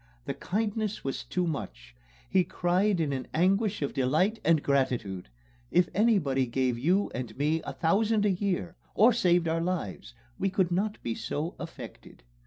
[0.25, 1.93] The kindness was too much...
[2.27, 5.29] He cried in an anguish of delight and gratitude;
[5.69, 10.49] if anybody gave you and me a thousand a year, or saved our lives, we
[10.49, 12.23] could not be so affected."